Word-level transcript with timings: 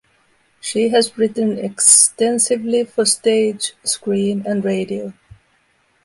She 0.59 0.89
has 0.89 1.15
written 1.15 1.59
extensively 1.59 2.85
for 2.85 3.05
stage, 3.05 3.73
screen 3.83 4.43
and 4.47 4.65
radio. 4.65 5.13